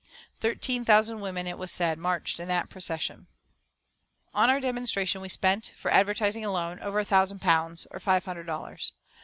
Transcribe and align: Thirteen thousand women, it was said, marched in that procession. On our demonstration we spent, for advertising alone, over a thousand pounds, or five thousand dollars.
Thirteen 0.39 0.83
thousand 0.83 1.19
women, 1.19 1.45
it 1.45 1.59
was 1.59 1.71
said, 1.71 1.99
marched 1.99 2.39
in 2.39 2.47
that 2.47 2.71
procession. 2.71 3.27
On 4.33 4.49
our 4.49 4.59
demonstration 4.59 5.21
we 5.21 5.29
spent, 5.29 5.73
for 5.77 5.91
advertising 5.91 6.43
alone, 6.43 6.79
over 6.79 6.97
a 6.97 7.05
thousand 7.05 7.37
pounds, 7.37 7.85
or 7.91 7.99
five 7.99 8.23
thousand 8.23 8.47
dollars. 8.47 8.93